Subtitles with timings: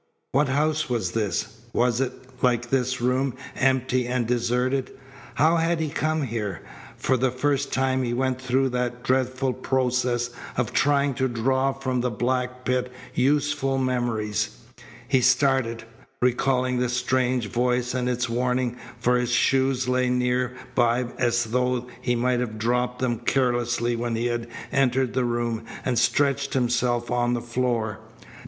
[0.31, 1.57] What house was this?
[1.73, 2.11] Was it,
[2.41, 4.89] like this room, empty and deserted?
[5.35, 6.63] How had he come here?
[6.97, 12.01] For the first time he went through that dreadful process of trying to draw from
[12.01, 14.57] the black pit useful memories.
[15.07, 15.83] He started,
[16.19, 21.85] recalling the strange voice and its warning, for his shoes lay near by as though
[22.01, 27.11] he might have dropped them carelessly when he had entered the room and stretched himself
[27.11, 27.99] on the floor.